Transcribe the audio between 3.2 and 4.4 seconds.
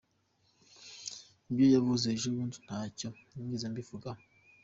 nigeze mbivugaho.”